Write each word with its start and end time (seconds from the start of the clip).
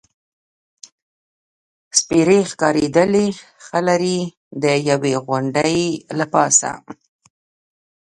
سپېرې 1.97 2.39
ښکارېدلې، 2.51 3.27
ښه 3.65 3.79
لرې، 3.87 4.19
د 4.63 4.65
یوې 4.89 5.13
غونډۍ 5.27 5.77
له 6.17 6.25
پاسه. 6.33 6.71